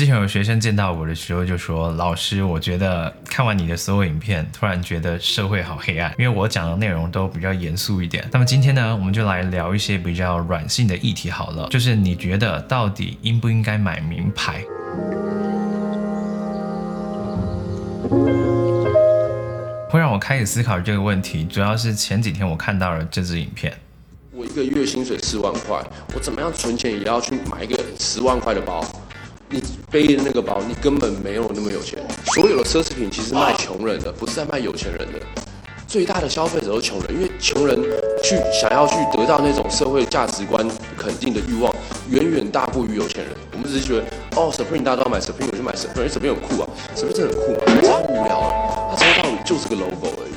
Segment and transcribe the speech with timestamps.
[0.00, 14.64] 之前有学生见到我的时候就说：“老师，我觉得看完你的所有影片，突然觉得社会好黑暗，因为我讲的内容都比较严肃一点。”那么今天呢，我们就来聊一些比较软性的议题好了，就是你觉得到底应不应该买名牌？
[19.90, 23.70] 会让我开始思考这个问题，主要是前几天我看到了这支影片。
[24.32, 25.78] 我一个月薪水四万块，
[26.14, 28.82] 我怎么样存钱也要去买一个十万块的包。
[29.52, 29.60] 你
[29.90, 31.98] 背的那个包，你根本没有那么有钱。
[32.34, 35.18] 所有的奢侈品其实卖穷人的，不是在卖有钱人的。
[35.88, 37.76] 最大的消费者都是穷人，因为穷人
[38.22, 40.64] 去想要去得到那种社会价值观
[40.96, 41.74] 肯定的欲望，
[42.08, 43.32] 远远大过于有钱人。
[43.52, 44.04] 我们只是觉得，
[44.36, 50.29] 哦，Supreme 大家都要买 Supreme，我就买 Supreme，Supreme 很酷啊，Supreme 真的很酷啊，超无聊啊，它从头到尾就是个 logo 而已。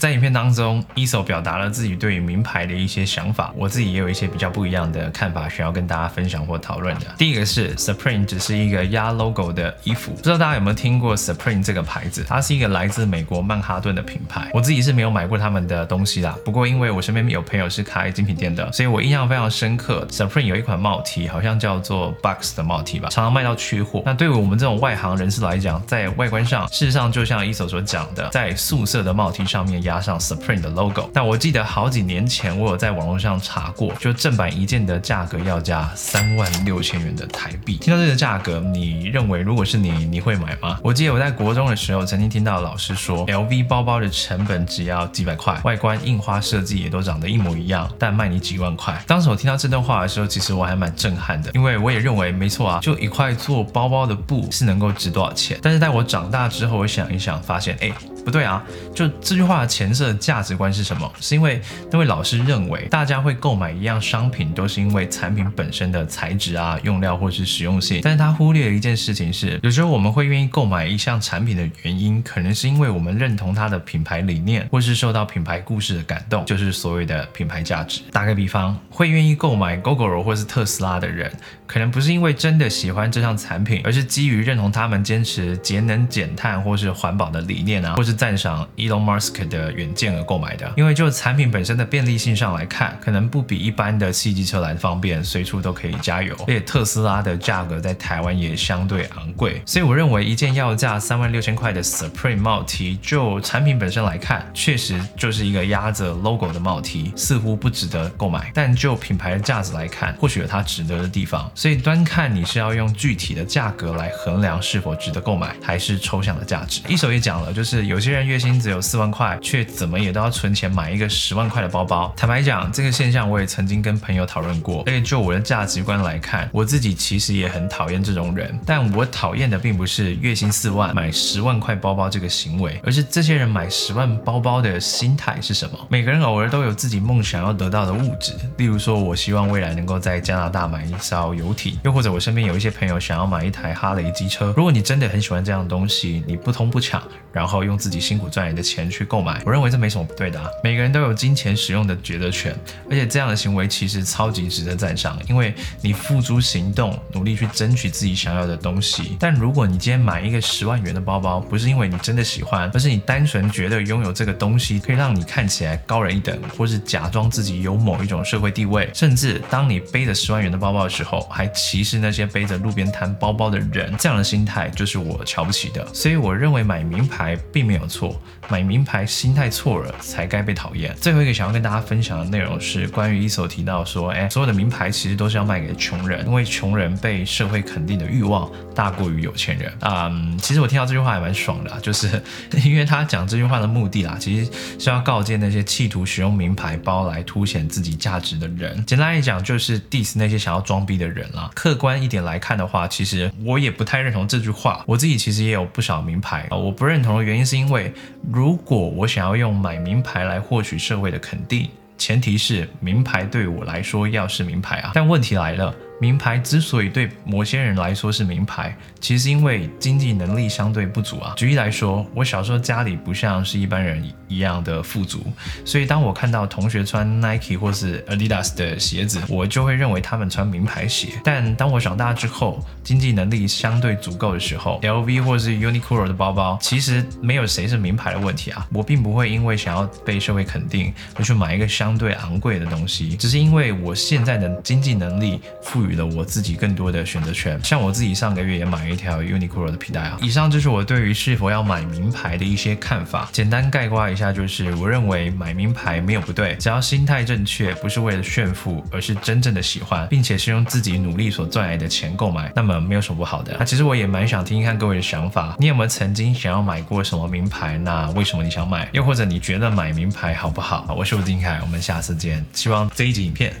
[0.00, 7.14] 在影片当中，Eso 表达了自己对于名牌的一些想法，我自己也有一些比较不一样的看法，需要跟大家分享或讨论的。
[7.18, 12.24] 第一个是 Supreme 只是一个压 logo 的衣服，不知道大家有没有听过 Supreme 这个牌子？
[12.26, 16.34] 它是一个来自美国曼哈顿的品牌，我自己是没有买过他们的东西啦。
[16.46, 20.06] 不过因为我身边有朋友是开精品店的，所以我印象非常深刻。
[20.10, 24.02] Supreme 有一款帽 T，好像叫做 Box 的帽 T 吧，常常卖到缺货。
[24.06, 30.70] 那对于我们这种外行人士来讲，在外观上，事实上就像一手所讲的，在素色的帽 T 上面压压上 Supreme 的。
[30.70, 37.76] logo，但我记得好几年前我有在网络上查过，就正版一件的价格要加三万六千元的台币。
[37.78, 40.78] 听到这个价格，你认为如果是你，你会买吗？
[40.80, 49.02] 我记得我在国中的时候曾经听到老师说，LV 包包的成本只要几百块，外观印花设计也都长得一模一样，但卖你几万块。
[49.08, 55.58] 当时我听到这段话的时候，其实我还蛮震撼的，因为我也认为没错啊，就一块做包包的布是能够值多少钱。
[55.60, 57.90] 但是在我长大之后，我想一想，发现哎。
[58.24, 58.62] 不对啊，
[58.94, 61.10] 就这句话的前设价值观是什么？
[61.20, 68.00] 是因为那位老师认为大家会购买一样商品，都是因为产品本身的材质啊、用料或是实用性。
[68.02, 78.02] 但是他忽略了一件事情是，有时候我们会愿意购买一项产品的原因，可能是因为我们认同它的品牌理念，或是受到品牌故事的感动，就是所谓的品牌价值。
[78.12, 81.32] 打个比方，会愿意购买 GoGo 或是特斯拉的人，
[81.66, 88.10] 可能不是因为真的喜欢这项产品，而是基于认同他们坚持节能减碳或是环保的理念啊，或是。
[88.20, 96.36] 赞赏 Elon Musk 的远见而购买的，因为就产品本身的便利性上来看，可能不比一般的汽机车来方便，随处都可以加油。
[96.40, 108.50] 而且特斯拉的价格在台湾也相对昂贵，所以我认为一件要价三万六千块的 Supreme 帽 T，就产品本身来看，确实就是一个压着 logo 的帽 T，似乎不值得购买。
[108.52, 111.50] 但就品牌的价值来看，或许有它值得的地方。
[111.54, 116.82] 所以端看你是要用具体的价格来衡量是否值得购买，还是抽象的价值。
[116.86, 117.98] 一手也讲了，就是有。
[118.00, 122.10] 有些人月薪只有四万块，却怎么也都要存钱买一个十万块的包包。
[122.16, 124.82] 坦白讲，这个现象我也曾经跟朋友讨论过。
[124.86, 128.58] 而且就我的价值观来看，我自己其实也很讨厌这种人。
[128.64, 135.78] 但我讨厌的并不是月薪四万买十万块包包这个行为，而是这些人买十万包包的心态是什么？
[135.90, 144.54] 每个人偶尔都有自己梦想要得到的物质，例如说，我希望未来能够在加拿大买一艘游艇，又或者我身边有一些朋友想要买一台哈雷机车。
[144.56, 150.48] 如果你真的很喜欢这样的东西，你不通不抢，然后用自自己辛苦赚来的钱去购买，我认为这没什么不对的啊。
[150.62, 152.56] 每个人都有金钱使用的抉择权，
[152.88, 155.52] 而且这样的行为其实超级值得赞赏，因为
[155.82, 159.16] 你付诸行动，努力去争取自己想要的东西。
[159.18, 175.84] 但如果你今天买一个十万元的包包，不是因为你真的喜欢，而是你单纯觉得拥有这个东西可以让你看起来高人一等，或是假装自己有某一种社会地位，甚至当你背着十万元的包包的时候，还歧视那些背着路边摊包包的人，这样的心态就是我瞧不起的。
[175.92, 177.79] 所以我认为买名牌并没有。
[177.80, 180.94] 有错，买名牌心态错了才该被讨厌。
[181.00, 189.72] 最后一个想要跟大家分享的内容是关于一手提到说，哎，所有的名牌其实都是要卖给穷人，因为穷人被社会肯定的欲望大过于有钱人。
[189.80, 192.22] 嗯，其实我听到这句话还蛮爽的，就是
[192.64, 198.84] 因为他讲这句话的目的啦，其实是要告诫那些企图使用名牌包来凸显自己价值的人。
[198.86, 201.50] 简单来讲，就是 diss 那些想要装逼的人啦。
[201.54, 204.84] 客观一点来看的话，其实我也不太认同这句话。
[204.86, 207.69] 我自己其实也有不少名牌啊，我不认同的原因是因为。
[207.70, 207.92] 因为
[208.32, 214.90] 如果我想要用买名牌来获取社会的肯定，前提是名牌对我来说要是名牌啊。
[214.92, 215.72] 但问题来了。
[216.00, 221.34] 名牌之所以对某些人来说是名牌，其实因为经济能力相对不足啊。
[221.36, 225.22] 举例来说，我小时候家里不像是一般人一样的富足，
[225.62, 231.08] 所以当我看到同学穿 Nike 或是 Adidas 的鞋子，我就会认为他们穿名牌鞋。
[231.22, 238.66] 但当我长大之后，经济能力相对足够的时候，LV 或是 Uniqlo 的包包，其实没有谁是名牌的问题啊。
[238.72, 245.89] 我并不会因为想要被社会肯定而去买一个相对昂贵的东西，只是因为我现在的经济能力赋予。
[245.90, 247.60] 予了我自己更多的选择权。
[247.64, 250.16] 像我自己上个月也买了一条 Uniqlo 的皮带啊。
[250.22, 253.28] 以上就是我对于是否要买名牌的一些看法。
[253.32, 263.56] 简单概括一下，就是我认为买名牌没有不对，只要心态正确，不是为了炫富，而是真正的喜欢，并且是用自己努力所赚来的钱购买，那么没有什么不好的。
[263.58, 267.76] 那其实我也蛮想听听看各位的想法，你有没有曾经想要买过什么名牌？
[267.78, 268.88] 那为什么你想买？
[268.92, 270.94] 又或者你觉得买名牌好不好？
[270.96, 272.44] 我是吴金凯，我们下次见。
[272.52, 273.52] 希望这一集影片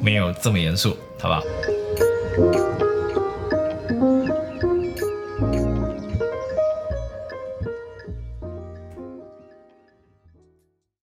[0.00, 1.42] 没有这么严肃，好吧。